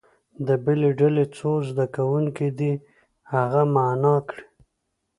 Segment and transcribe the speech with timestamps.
[0.47, 2.73] د بلې ډلې څو زده کوونکي دې
[3.33, 4.43] هغه معنا کړي.